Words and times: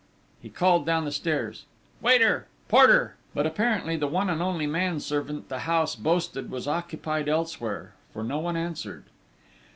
He 0.41 0.49
called 0.49 0.87
down 0.87 1.05
the 1.05 1.11
stairs: 1.11 1.65
"Waiter!... 2.01 2.47
Porter!" 2.67 3.17
But 3.35 3.45
apparently 3.45 3.95
the 3.97 4.07
one 4.07 4.31
and 4.31 4.41
only 4.41 4.65
manservant 4.65 5.47
the 5.47 5.59
house 5.69 5.95
boasted 5.95 6.49
was 6.49 6.67
occupied 6.67 7.29
elsewhere, 7.29 7.93
for 8.11 8.23
no 8.23 8.39
one 8.39 8.57
answered. 8.57 9.03